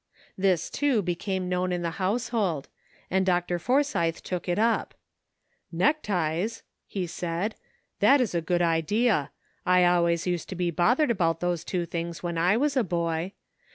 [0.35, 2.67] This, too, became known in the household,
[3.11, 3.59] and Dr.
[3.59, 4.95] Forsythe took it up."
[5.81, 7.53] Neckties?" he said;''
[7.99, 9.29] that is a good idea.
[9.63, 13.33] I always used to be bothered about those two things when I was a boy.